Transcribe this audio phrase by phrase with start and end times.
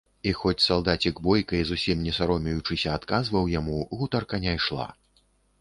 [0.29, 4.91] І хоць салдацік бойка і зусім не саромеючыся адказваў яму, гутарка не ішла.